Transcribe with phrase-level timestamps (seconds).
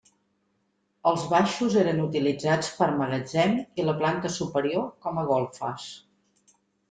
[1.09, 3.53] Els baixos eren utilitzats per magatzem
[3.83, 5.87] i la planta superior com a golfes.